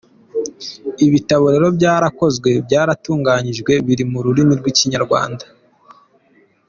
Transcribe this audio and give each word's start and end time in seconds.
Ibitabo 1.05 1.45
rero 1.53 1.67
byarakozwe, 1.77 2.49
byaratunganyijwe 2.65 3.71
biri 3.85 4.03
mu 4.11 4.19
rurimi 4.25 4.53
rw’Ikinyarwanda. 4.59 5.45